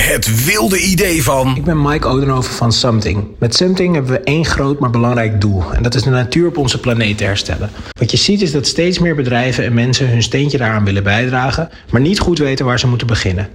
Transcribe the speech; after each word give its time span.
Het 0.00 0.44
wilde 0.44 0.80
idee 0.80 1.22
van. 1.22 1.56
Ik 1.56 1.64
ben 1.64 1.82
Mike 1.82 2.06
Odenhoven 2.06 2.54
van 2.54 2.72
Something. 2.72 3.24
Met 3.38 3.54
Something 3.54 3.94
hebben 3.94 4.12
we 4.12 4.20
één 4.20 4.44
groot 4.44 4.78
maar 4.78 4.90
belangrijk 4.90 5.40
doel. 5.40 5.74
En 5.74 5.82
dat 5.82 5.94
is 5.94 6.02
de 6.02 6.10
natuur 6.10 6.48
op 6.48 6.56
onze 6.56 6.80
planeet 6.80 7.18
te 7.18 7.24
herstellen. 7.24 7.70
Wat 7.98 8.10
je 8.10 8.16
ziet 8.16 8.42
is 8.42 8.52
dat 8.52 8.66
steeds 8.66 8.98
meer 8.98 9.14
bedrijven 9.14 9.64
en 9.64 9.74
mensen 9.74 10.08
hun 10.08 10.22
steentje 10.22 10.58
daaraan 10.58 10.84
willen 10.84 11.02
bijdragen, 11.02 11.68
maar 11.90 12.00
niet 12.00 12.18
goed 12.18 12.38
weten 12.38 12.64
waar 12.64 12.78
ze 12.78 12.86
moeten 12.86 13.06
beginnen. 13.06 13.48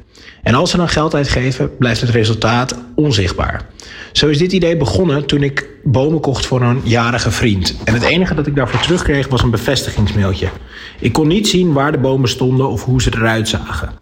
En 0.44 0.54
als 0.54 0.72
ze 0.72 0.78
dan 0.78 0.90
geld 0.90 1.16
uitgeven, 1.16 1.78
blijft 1.78 2.02
het 2.02 2.10
resultaat 2.10 2.76
onzichtbaar. 2.96 3.62
Zo 4.12 4.28
is 4.28 4.38
dit 4.38 4.52
idee 4.52 4.78
begonnen 4.78 5.26
toen 5.26 5.44
ik 5.44 5.70
bomen 5.84 6.20
kocht 6.20 6.46
voor 6.46 6.62
een 6.62 6.82
jarige 6.84 7.32
vriend. 7.32 7.76
En 7.84 7.94
het 7.94 8.04
enige 8.04 8.36
dat 8.36 8.48
ik 8.48 8.56
daarvoor 8.56 8.80
terugkreeg 8.80 9.28
was 9.28 9.42
een 9.42 9.52
bevestigingsmailtje. 9.52 10.50
Ik 11.00 11.14
kon 11.14 11.28
niet 11.28 11.48
zien 11.48 11.74
waar 11.74 11.92
de 11.92 11.98
bomen 11.98 12.30
stonden 12.30 12.70
of 12.70 12.84
hoe 12.84 13.02
ze 13.02 13.12
eruit 13.16 13.48
zagen. 13.48 13.95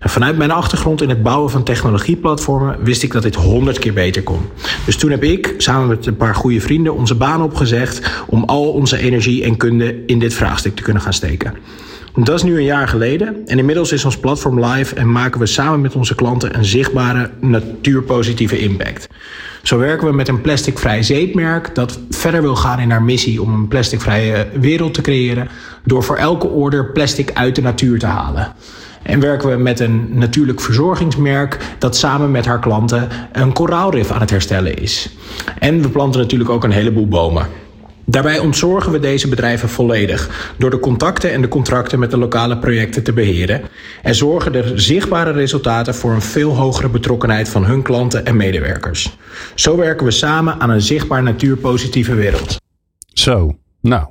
En 0.00 0.10
vanuit 0.10 0.36
mijn 0.36 0.50
achtergrond 0.50 1.02
in 1.02 1.08
het 1.08 1.22
bouwen 1.22 1.50
van 1.50 1.62
technologieplatformen 1.62 2.84
wist 2.84 3.02
ik 3.02 3.12
dat 3.12 3.22
dit 3.22 3.34
honderd 3.34 3.78
keer 3.78 3.92
beter 3.92 4.22
kon. 4.22 4.40
Dus 4.84 4.96
toen 4.96 5.10
heb 5.10 5.24
ik, 5.24 5.54
samen 5.56 5.88
met 5.88 6.06
een 6.06 6.16
paar 6.16 6.34
goede 6.34 6.60
vrienden, 6.60 6.94
onze 6.94 7.14
baan 7.14 7.42
opgezegd 7.42 8.24
om 8.26 8.44
al 8.44 8.72
onze 8.72 8.98
energie 8.98 9.44
en 9.44 9.56
kunde 9.56 10.04
in 10.06 10.18
dit 10.18 10.34
vraagstuk 10.34 10.76
te 10.76 10.82
kunnen 10.82 11.02
gaan 11.02 11.12
steken. 11.12 11.54
Dat 12.14 12.34
is 12.34 12.42
nu 12.42 12.56
een 12.56 12.64
jaar 12.64 12.88
geleden 12.88 13.36
en 13.46 13.58
inmiddels 13.58 13.92
is 13.92 14.04
ons 14.04 14.18
platform 14.18 14.64
live 14.64 14.94
en 14.94 15.12
maken 15.12 15.40
we 15.40 15.46
samen 15.46 15.80
met 15.80 15.94
onze 15.94 16.14
klanten 16.14 16.56
een 16.56 16.64
zichtbare 16.64 17.30
natuurpositieve 17.40 18.58
impact. 18.58 19.08
Zo 19.62 19.78
werken 19.78 20.06
we 20.06 20.14
met 20.14 20.28
een 20.28 20.40
plasticvrij 20.40 21.02
zeepmerk 21.02 21.74
dat 21.74 21.98
verder 22.10 22.42
wil 22.42 22.56
gaan 22.56 22.80
in 22.80 22.90
haar 22.90 23.02
missie 23.02 23.42
om 23.42 23.54
een 23.54 23.68
plasticvrije 23.68 24.46
wereld 24.60 24.94
te 24.94 25.00
creëren 25.00 25.48
door 25.84 26.02
voor 26.02 26.16
elke 26.16 26.46
order 26.46 26.92
plastic 26.92 27.30
uit 27.32 27.54
de 27.54 27.62
natuur 27.62 27.98
te 27.98 28.06
halen. 28.06 28.52
En 29.02 29.20
werken 29.20 29.50
we 29.50 29.56
met 29.56 29.80
een 29.80 30.08
natuurlijk 30.18 30.60
verzorgingsmerk 30.60 31.58
dat 31.78 31.96
samen 31.96 32.30
met 32.30 32.46
haar 32.46 32.60
klanten 32.60 33.08
een 33.32 33.52
koraalrif 33.52 34.10
aan 34.10 34.20
het 34.20 34.30
herstellen 34.30 34.76
is. 34.76 35.10
En 35.58 35.82
we 35.82 35.88
planten 35.88 36.20
natuurlijk 36.20 36.50
ook 36.50 36.64
een 36.64 36.70
heleboel 36.70 37.08
bomen. 37.08 37.46
Daarbij 38.10 38.38
ontzorgen 38.38 38.92
we 38.92 38.98
deze 38.98 39.28
bedrijven 39.28 39.68
volledig 39.68 40.52
door 40.58 40.70
de 40.70 40.78
contacten 40.78 41.32
en 41.32 41.40
de 41.40 41.48
contracten 41.48 41.98
met 41.98 42.10
de 42.10 42.18
lokale 42.18 42.58
projecten 42.58 43.02
te 43.02 43.12
beheren 43.12 43.62
en 44.02 44.14
zorgen 44.14 44.54
er 44.54 44.80
zichtbare 44.80 45.32
resultaten 45.32 45.94
voor 45.94 46.12
een 46.12 46.22
veel 46.22 46.56
hogere 46.56 46.88
betrokkenheid 46.88 47.48
van 47.48 47.64
hun 47.64 47.82
klanten 47.82 48.26
en 48.26 48.36
medewerkers. 48.36 49.16
Zo 49.54 49.76
werken 49.76 50.06
we 50.06 50.12
samen 50.12 50.60
aan 50.60 50.70
een 50.70 50.80
zichtbaar 50.80 51.22
natuurpositieve 51.22 52.14
wereld. 52.14 52.56
Zo, 53.12 53.56
nou. 53.80 54.06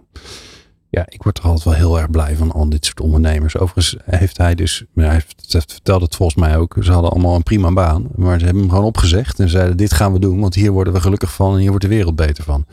Ja, 0.92 1.06
ik 1.10 1.24
word 1.24 1.38
er 1.38 1.44
altijd 1.44 1.64
wel 1.64 1.74
heel 1.74 2.00
erg 2.00 2.10
blij 2.10 2.36
van 2.36 2.52
al 2.52 2.70
dit 2.70 2.86
soort 2.86 3.00
ondernemers. 3.00 3.58
Overigens 3.58 3.96
heeft 4.06 4.38
hij 4.38 4.56
dus, 4.56 4.84
hij 4.96 5.22
vertelde 5.50 6.06
het 6.06 6.16
volgens 6.16 6.40
mij 6.40 6.58
ook, 6.58 6.76
ze 6.80 6.92
hadden 6.92 7.12
allemaal 7.12 7.36
een 7.36 7.44
prima 7.44 7.72
baan. 7.72 8.08
Maar 8.16 8.40
ze 8.40 8.46
hebben 8.46 8.62
hem 8.62 8.72
gewoon 8.72 8.86
opgezegd 8.86 9.40
en 9.40 9.50
zeiden 9.50 9.78
dit 9.78 9.94
gaan 9.94 10.14
we 10.14 10.20
doen, 10.20 10.40
want 10.40 10.56
hier 10.56 10.72
worden 10.72 10.94
we 10.94 11.02
gelukkig 11.02 11.34
van 11.34 11.54
en 11.54 11.60
hier 11.60 11.70
wordt 11.70 11.84
de 11.84 11.90
wereld 11.90 12.16
beter 12.16 12.44
van. 12.44 12.66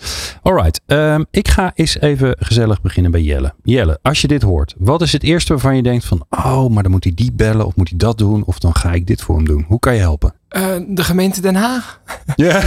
Alright, 0.43 0.81
um, 0.87 1.27
ik 1.31 1.49
ga 1.49 1.73
eens 1.75 2.01
even 2.01 2.37
gezellig 2.39 2.81
beginnen 2.81 3.11
bij 3.11 3.23
Jelle. 3.23 3.55
Jelle, 3.63 3.99
als 4.03 4.21
je 4.21 4.29
dit 4.29 4.43
hoort, 4.43 4.75
wat 4.79 5.03
is 5.03 5.13
het 5.13 5.23
eerste 5.23 5.53
waarvan 5.53 5.77
je 5.77 5.83
denkt 5.83 6.05
van, 6.05 6.25
oh, 6.31 6.69
maar 6.69 6.83
dan 6.83 6.93
moet 6.93 7.05
hij 7.05 7.13
die 7.15 7.33
bellen 7.33 7.67
of 7.67 7.77
moet 7.77 7.89
hij 7.89 7.99
dat 7.99 8.19
doen 8.19 8.45
of 8.45 8.59
dan 8.59 8.75
ga 8.75 8.93
ik 8.93 9.07
dit 9.07 9.23
voor 9.23 9.37
hem 9.37 9.45
doen. 9.45 9.65
Hoe 9.69 9.79
kan 9.79 9.95
je 9.95 10.01
helpen? 10.01 10.35
Uh, 10.51 10.77
de 10.89 11.05
gemeente 11.05 11.41
Den 11.41 11.55
Haag. 11.55 12.01
Ja, 12.35 12.63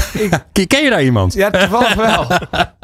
ik, 0.53 0.67
ken 0.67 0.83
je 0.83 0.89
daar 0.89 1.03
iemand? 1.03 1.33
Ja, 1.33 1.49
toevallig 1.49 1.93
wel. 1.93 2.27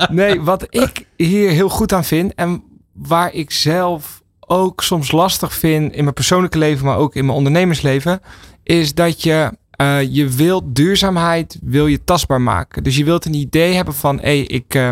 Nee, 0.10 0.42
wat 0.42 0.68
ik 0.70 1.06
hier 1.18 1.50
heel 1.50 1.70
goed 1.70 1.94
aan 1.94 2.04
vind 2.04 2.34
en 2.34 2.64
waar 2.94 3.34
ik 3.34 3.52
zelf 3.52 4.24
ook 4.40 4.84
soms 4.84 5.12
lastig 5.12 5.54
vind 5.54 5.94
in 5.94 6.04
mijn 6.04 6.16
persoonlijke 6.16 6.58
leven, 6.58 6.86
maar 6.86 6.98
ook 6.98 7.16
in 7.16 7.26
mijn 7.26 7.38
ondernemersleven, 7.38 8.22
is 8.64 8.94
dat 8.94 9.24
je 9.24 9.52
uh, 9.82 10.02
je 10.02 10.30
wilt 10.30 10.64
duurzaamheid 10.76 11.58
wil 11.64 11.88
je 11.88 12.04
tastbaar 12.04 12.42
maken. 12.42 12.84
Dus 12.84 12.98
je 12.98 13.04
wilt 13.04 13.26
een 13.26 13.34
idee 13.34 13.74
hebben 13.74 13.94
van, 13.94 14.16
hé, 14.18 14.22
hey, 14.22 14.40
ik, 14.40 14.76
uh, 14.76 14.90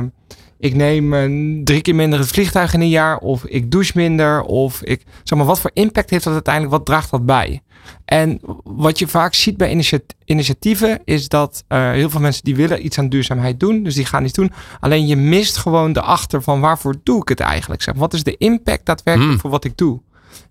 ik 0.64 0.76
neem 0.76 1.14
uh, 1.14 1.64
drie 1.64 1.82
keer 1.82 1.96
minder 1.96 2.20
het 2.20 2.28
vliegtuig 2.28 2.74
in 2.74 2.82
een 2.82 2.90
jaar, 2.90 3.18
of 3.18 3.46
ik 3.46 3.72
douche 3.72 3.92
minder, 3.96 4.42
of 4.42 4.84
ik, 4.84 5.04
zeg 5.24 5.38
maar, 5.38 5.48
wat 5.48 5.60
voor 5.60 5.72
impact 5.74 6.10
heeft 6.10 6.24
dat 6.24 6.34
uiteindelijk, 6.34 6.76
wat 6.76 6.86
draagt 6.86 7.12
dat 7.12 7.26
bij? 7.26 7.62
En 8.06 8.40
wat 8.64 9.00
je 9.00 9.08
vaak 9.08 9.34
ziet 9.34 9.58
bij 9.58 9.86
initiatieven 10.26 11.00
is 11.06 11.28
dat 11.28 11.64
uh, 11.70 11.92
heel 11.92 12.10
veel 12.10 12.22
mensen 12.22 12.44
die 12.44 12.56
willen 12.56 12.86
iets 12.86 13.00
aan 13.00 13.10
duurzaamheid 13.10 13.60
doen, 13.60 13.84
dus 13.84 13.96
die 13.96 14.06
gaan 14.06 14.24
iets 14.24 14.34
doen. 14.34 14.52
Alleen 14.80 15.08
je 15.08 15.16
mist 15.16 15.58
gewoon 15.58 15.94
de 15.94 16.02
achter 16.02 16.42
van 16.42 16.60
waarvoor 16.60 16.96
doe 17.04 17.22
ik 17.22 17.30
het 17.30 17.40
eigenlijk? 17.40 17.82
Zeg, 17.82 17.96
wat 17.96 18.14
is 18.14 18.24
de 18.24 18.38
impact 18.38 18.86
daadwerkelijk 18.86 19.32
hmm. 19.32 19.42
voor 19.42 19.50
wat 19.50 19.66
ik 19.66 19.78
doe? 19.78 20.02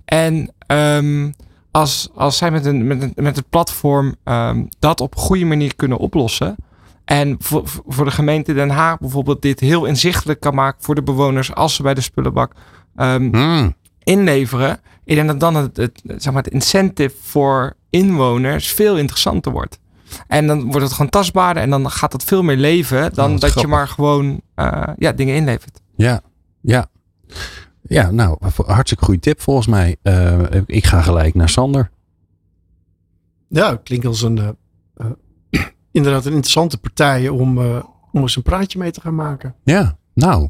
En 0.05 0.53
um, 0.67 1.34
als, 1.71 2.11
als 2.15 2.37
zij 2.37 2.51
met, 2.51 2.67
een, 2.67 2.87
met, 2.87 3.03
een, 3.03 3.12
met 3.15 3.37
het 3.37 3.49
platform 3.49 4.15
um, 4.25 4.69
dat 4.78 5.01
op 5.01 5.15
een 5.15 5.21
goede 5.21 5.45
manier 5.45 5.77
kunnen 5.77 5.99
oplossen. 5.99 6.56
En 7.05 7.37
voor, 7.39 7.63
voor 7.87 8.05
de 8.05 8.11
gemeente 8.11 8.55
Den 8.55 8.71
Haag 8.71 8.99
bijvoorbeeld 8.99 9.43
dit 9.43 9.61
heel 9.61 9.85
inzichtelijk 9.85 10.41
kan 10.41 10.55
maken 10.55 10.83
voor 10.83 10.95
de 10.95 11.03
bewoners 11.03 11.55
als 11.55 11.75
ze 11.75 11.83
bij 11.83 11.95
de 11.95 12.01
spullenbak 12.01 12.53
um, 12.97 13.35
hmm. 13.35 13.75
inleveren. 14.03 14.81
Ik 15.05 15.15
denk 15.15 15.29
dat 15.29 15.41
dan 15.41 15.55
het, 15.55 15.77
het, 15.77 16.03
zeg 16.05 16.33
maar 16.33 16.43
het 16.43 16.53
incentive 16.53 17.17
voor 17.21 17.77
inwoners 17.91 18.73
veel 18.73 18.99
interessanter 18.99 19.53
wordt. 19.53 19.81
En 20.27 20.47
dan 20.47 20.63
wordt 20.63 20.83
het 20.83 20.93
gewoon 20.93 21.11
tastbaarder 21.11 21.63
en 21.63 21.71
dan 21.71 21.91
gaat 21.91 22.13
het 22.13 22.25
veel 22.25 22.43
meer 22.43 22.57
leven 22.57 23.15
dan 23.15 23.39
dat 23.39 23.61
je 23.61 23.67
maar 23.67 23.89
gewoon 23.89 24.41
uh, 24.57 24.83
ja, 24.97 25.13
dingen 25.13 25.34
inlevert. 25.34 25.81
Ja, 25.97 26.21
ja. 26.61 26.91
Ja, 27.83 28.11
nou, 28.11 28.37
hartstikke 28.67 29.05
goede 29.05 29.21
tip 29.21 29.41
volgens 29.41 29.67
mij. 29.67 29.97
Uh, 30.03 30.41
ik 30.67 30.84
ga 30.84 31.03
gelijk 31.03 31.34
naar 31.34 31.49
Sander. 31.49 31.91
Ja, 33.49 33.81
klinkt 33.83 34.07
als 34.07 34.23
een 34.23 34.37
uh, 34.37 35.07
inderdaad 35.92 36.25
een 36.25 36.32
interessante 36.32 36.78
partij 36.78 37.28
om, 37.28 37.58
om 38.12 38.20
eens 38.20 38.36
een 38.36 38.42
praatje 38.42 38.78
mee 38.78 38.91
te 38.91 39.00
gaan 39.00 39.14
maken. 39.14 39.54
Ja, 39.64 39.97
nou, 40.14 40.48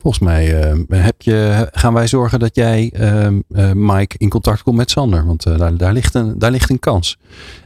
Volgens 0.00 0.22
mij 0.24 0.72
uh, 0.72 1.02
heb 1.04 1.22
je, 1.22 1.68
gaan 1.72 1.94
wij 1.94 2.06
zorgen 2.06 2.38
dat 2.38 2.54
jij, 2.54 2.92
uh, 2.96 3.26
uh, 3.26 3.72
Mike, 3.72 4.14
in 4.18 4.28
contact 4.28 4.62
komt 4.62 4.76
met 4.76 4.90
Sander. 4.90 5.26
Want 5.26 5.42
daar, 5.42 5.76
daar, 5.76 5.92
ligt 5.92 6.14
een, 6.14 6.38
daar 6.38 6.50
ligt 6.50 6.70
een 6.70 6.78
kans. 6.78 7.18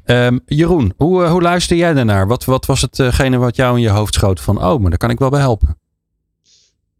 Ehm, 0.04 0.38
Jeroen, 0.46 0.94
hoe, 0.96 1.26
hoe 1.26 1.42
luister 1.42 1.76
jij 1.76 1.92
daarnaar? 1.92 2.26
Wat, 2.26 2.44
wat 2.44 2.66
was 2.66 2.80
hetgene 2.80 3.36
wat 3.36 3.56
jou 3.56 3.76
in 3.76 3.82
je 3.82 3.88
hoofd 3.88 4.14
schoot 4.14 4.40
van, 4.40 4.64
oh, 4.64 4.80
maar 4.80 4.90
daar 4.90 4.98
kan 4.98 5.10
ik 5.10 5.18
wel 5.18 5.30
bij 5.30 5.40
helpen? 5.40 5.78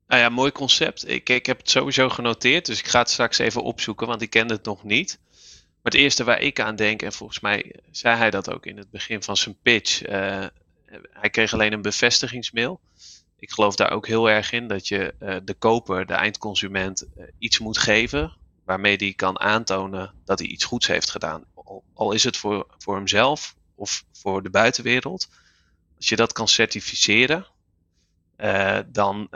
Nou 0.09 0.21
ja, 0.21 0.29
mooi 0.29 0.53
concept. 0.53 1.09
Ik, 1.09 1.29
ik 1.29 1.47
heb 1.47 1.59
het 1.59 1.71
sowieso 1.71 2.09
genoteerd, 2.09 2.67
dus 2.67 2.79
ik 2.79 2.87
ga 2.87 2.99
het 2.99 3.11
straks 3.11 3.39
even 3.39 3.63
opzoeken, 3.63 4.07
want 4.07 4.23
ik 4.23 4.31
kende 4.31 4.55
het 4.55 4.65
nog 4.65 4.85
niet. 4.85 5.19
Maar 5.85 5.93
het 5.93 6.03
eerste 6.03 6.25
waar 6.25 6.41
ik 6.41 6.61
aan 6.61 6.77
denk, 6.77 7.03
en 7.03 7.13
volgens 7.13 7.41
mij 7.41 7.75
zei 7.91 8.17
hij 8.17 8.31
dat 8.31 8.51
ook 8.51 8.67
in 8.67 8.77
het 8.77 8.91
begin 8.91 9.23
van 9.23 9.37
zijn 9.37 9.57
pitch, 9.63 10.01
hij 11.11 11.31
kreeg 11.31 11.53
alleen 11.53 11.73
een 11.73 11.83
bevestigingsmail 11.83 12.81
ik 13.45 13.51
geloof 13.51 13.77
daar 13.77 13.91
ook 13.91 14.07
heel 14.07 14.31
erg 14.31 14.53
in 14.53 14.69
dat 14.69 14.89
je 14.89 15.15
uh, 15.21 15.37
de 15.45 15.55
koper, 15.55 16.07
de 16.07 16.15
eindconsument, 16.15 17.07
uh, 17.17 17.25
iets 17.39 17.59
moet 17.59 17.79
geven 17.79 18.37
waarmee 18.65 18.99
die 18.99 19.15
kan 19.15 19.41
aantonen 19.41 20.15
dat 20.25 20.39
hij 20.39 20.49
iets 20.49 20.65
goeds 20.65 20.87
heeft 20.87 21.11
gedaan. 21.11 21.45
Al, 21.95 22.13
is 22.13 22.25
het 22.25 22.37
voor, 22.37 22.67
voor 22.79 22.97
hemzelf 22.97 23.55
of 23.75 24.05
voor 24.13 24.43
de 24.43 24.51
buitenwereld. 24.51 25.29
Als 25.97 26.09
je 26.09 26.17
dat 26.17 26.33
kan 26.33 26.49
certificeren, 26.49 27.47
dan 28.87 29.29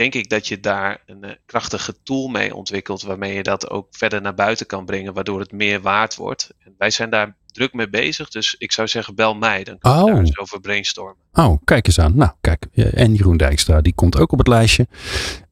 denk 0.00 0.14
ik 0.14 0.28
dat 0.28 0.48
je 0.48 0.60
daar 0.60 1.02
een 1.06 1.38
krachtige 1.46 1.94
tool 2.02 2.28
mee 2.28 2.54
ontwikkelt 2.54 3.02
waarmee 3.02 3.34
je 3.34 3.42
dat 3.42 3.70
ook 3.70 3.86
verder 3.90 4.20
naar 4.20 4.34
buiten 4.34 4.66
kan 4.66 4.84
brengen, 4.84 5.14
waardoor 5.14 5.40
het 5.40 5.52
meer 5.52 5.80
waard 5.80 6.16
wordt. 6.16 6.50
En 6.64 6.74
wij 6.78 6.90
zijn 6.90 7.10
daar 7.10 7.36
druk 7.46 7.72
mee 7.72 7.88
bezig. 7.88 8.28
Dus 8.28 8.54
ik 8.58 8.72
zou 8.72 8.88
zeggen, 8.88 9.14
bel 9.14 9.34
mij. 9.34 9.64
Dan 9.64 9.78
kunnen 9.78 9.98
we 9.98 10.04
daar 10.04 10.14
oh. 10.14 10.20
eens 10.20 10.38
over 10.38 10.60
brainstormen. 10.60 11.22
Oh, 11.32 11.58
kijk 11.64 11.86
eens 11.86 12.00
aan. 12.00 12.16
Nou, 12.16 12.30
kijk. 12.40 12.66
En 12.74 13.14
Jeroen 13.14 13.36
Dijkstra, 13.36 13.80
die 13.80 13.94
komt 13.94 14.18
ook 14.18 14.32
op 14.32 14.38
het 14.38 14.48
lijstje. 14.48 14.86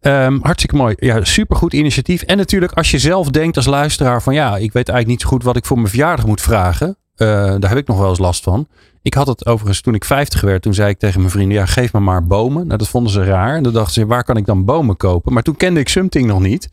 Um, 0.00 0.38
hartstikke 0.42 0.76
mooi. 0.76 0.94
Ja, 0.98 1.24
supergoed 1.24 1.72
initiatief. 1.72 2.22
En 2.22 2.36
natuurlijk, 2.36 2.72
als 2.72 2.90
je 2.90 2.98
zelf 2.98 3.30
denkt 3.30 3.56
als 3.56 3.66
luisteraar 3.66 4.22
van 4.22 4.34
ja, 4.34 4.48
ik 4.56 4.72
weet 4.72 4.88
eigenlijk 4.88 5.06
niet 5.06 5.20
zo 5.20 5.28
goed 5.28 5.42
wat 5.42 5.56
ik 5.56 5.64
voor 5.64 5.76
mijn 5.76 5.88
verjaardag 5.88 6.26
moet 6.26 6.40
vragen. 6.40 6.88
Uh, 7.16 7.28
daar 7.58 7.68
heb 7.68 7.78
ik 7.78 7.86
nog 7.86 7.98
wel 7.98 8.08
eens 8.08 8.18
last 8.18 8.42
van. 8.42 8.68
Ik 9.08 9.14
had 9.14 9.26
het 9.26 9.46
overigens 9.46 9.80
toen 9.80 9.94
ik 9.94 10.04
50 10.04 10.40
werd. 10.40 10.62
Toen 10.62 10.74
zei 10.74 10.90
ik 10.90 10.98
tegen 10.98 11.20
mijn 11.20 11.32
vrienden: 11.32 11.56
ja, 11.56 11.66
geef 11.66 11.92
me 11.92 12.00
maar 12.00 12.26
bomen. 12.26 12.66
Nou, 12.66 12.78
dat 12.78 12.88
vonden 12.88 13.12
ze 13.12 13.24
raar. 13.24 13.56
En 13.56 13.62
dan 13.62 13.72
dachten 13.72 13.92
ze: 13.92 14.06
waar 14.06 14.24
kan 14.24 14.36
ik 14.36 14.46
dan 14.46 14.64
bomen 14.64 14.96
kopen? 14.96 15.32
Maar 15.32 15.42
toen 15.42 15.56
kende 15.56 15.80
ik 15.80 15.88
Something 15.88 16.26
nog 16.26 16.40
niet. 16.40 16.68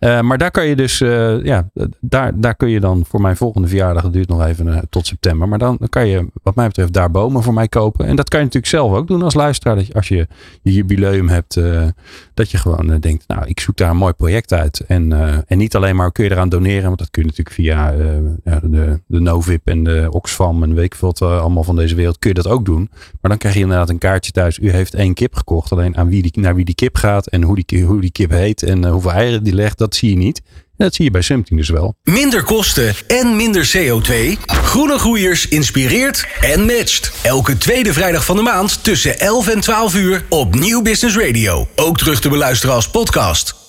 Uh, 0.00 0.20
maar 0.20 0.38
daar 0.38 0.50
kan 0.50 0.66
je 0.66 0.76
dus, 0.76 1.00
uh, 1.00 1.44
ja, 1.44 1.68
daar, 2.00 2.40
daar 2.40 2.54
kun 2.54 2.68
je 2.68 2.80
dan 2.80 3.04
voor 3.08 3.20
mijn 3.20 3.36
volgende 3.36 3.68
verjaardag. 3.68 4.02
Dat 4.02 4.12
duurt 4.12 4.28
nog 4.28 4.44
even 4.44 4.66
uh, 4.66 4.78
tot 4.90 5.06
september. 5.06 5.48
Maar 5.48 5.58
dan, 5.58 5.76
dan, 5.78 5.88
kan 5.88 6.06
je, 6.06 6.26
wat 6.42 6.54
mij 6.54 6.66
betreft, 6.66 6.92
daar 6.92 7.10
bomen 7.10 7.42
voor 7.42 7.54
mij 7.54 7.68
kopen. 7.68 8.06
En 8.06 8.16
dat 8.16 8.28
kan 8.28 8.38
je 8.38 8.44
natuurlijk 8.44 8.72
zelf 8.72 8.92
ook 8.92 9.06
doen 9.06 9.22
als 9.22 9.34
luisteraar. 9.34 9.76
Dat 9.76 9.86
je, 9.86 9.94
als 9.94 10.08
je 10.08 10.26
je 10.62 10.72
jubileum 10.72 11.28
hebt, 11.28 11.60
dat 12.34 12.50
je 12.50 12.58
gewoon 12.58 12.98
denkt: 13.00 13.24
nou, 13.26 13.46
ik 13.46 13.60
zoek 13.60 13.76
daar 13.76 13.90
een 13.90 13.96
mooi 13.96 14.12
project 14.12 14.52
uit. 14.52 14.84
En, 14.86 15.12
en 15.46 15.58
niet 15.58 15.76
alleen 15.76 15.96
maar 15.96 16.12
kun 16.12 16.24
je 16.24 16.30
eraan 16.30 16.48
doneren, 16.48 16.86
want 16.86 16.98
dat 16.98 17.10
kun 17.10 17.22
je 17.22 17.28
natuurlijk 17.28 17.56
via 17.56 17.92
de, 18.62 19.00
de 19.06 19.20
Novip 19.20 19.66
en 19.66 19.84
de 19.84 20.08
Oxfam 20.10 20.62
en 20.62 20.74
weet 20.74 20.84
ik 20.84 20.94
wat 20.94 21.22
allemaal 21.22 21.64
van 21.64 21.77
deze 21.78 21.94
wereld 21.94 22.18
kun 22.18 22.28
je 22.28 22.42
dat 22.42 22.46
ook 22.46 22.64
doen. 22.64 22.90
Maar 22.90 23.30
dan 23.30 23.38
krijg 23.38 23.54
je 23.54 23.60
inderdaad 23.60 23.88
een 23.88 23.98
kaartje 23.98 24.32
thuis. 24.32 24.58
U 24.58 24.70
heeft 24.70 24.94
één 24.94 25.14
kip 25.14 25.34
gekocht. 25.34 25.72
Alleen 25.72 25.96
aan 25.96 26.08
wie 26.08 26.22
die, 26.22 26.40
naar 26.40 26.54
wie 26.54 26.64
die 26.64 26.74
kip 26.74 26.96
gaat 26.96 27.26
en 27.26 27.42
hoe 27.42 27.62
die, 27.64 27.82
hoe 27.82 28.00
die 28.00 28.12
kip 28.12 28.30
heet 28.30 28.62
en 28.62 28.84
eh, 28.84 28.90
hoeveel 28.90 29.12
eieren 29.12 29.42
die 29.42 29.54
legt, 29.54 29.78
dat 29.78 29.94
zie 29.94 30.10
je 30.10 30.16
niet. 30.16 30.42
Dat 30.76 30.94
zie 30.94 31.04
je 31.04 31.10
bij 31.10 31.22
Something 31.22 31.58
dus 31.58 31.68
wel. 31.68 31.94
Minder 32.02 32.42
kosten 32.42 32.94
en 33.06 33.36
minder 33.36 33.70
CO2. 33.76 34.40
Groene 34.46 34.98
Groeiers 34.98 35.48
inspireert 35.48 36.26
en 36.40 36.64
matcht. 36.64 37.12
Elke 37.22 37.58
tweede 37.58 37.92
vrijdag 37.92 38.24
van 38.24 38.36
de 38.36 38.42
maand 38.42 38.84
tussen 38.84 39.18
11 39.20 39.48
en 39.48 39.60
12 39.60 39.94
uur 39.94 40.24
op 40.28 40.54
Nieuw 40.54 40.82
Business 40.82 41.16
Radio. 41.16 41.68
Ook 41.76 41.98
terug 41.98 42.20
te 42.20 42.28
beluisteren 42.28 42.74
als 42.74 42.90
podcast. 42.90 43.67